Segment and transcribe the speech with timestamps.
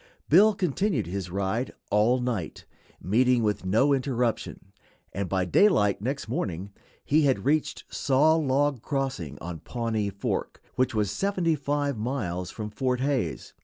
[0.29, 2.65] Bill continued his ride all night,
[2.99, 4.71] meeting with no interruption,
[5.13, 6.71] and by daylight next morning
[7.05, 12.71] he had reached Saw Log Crossing, on Pawnee Fork, which was seventy five miles from
[12.71, 13.53] Fort Hays.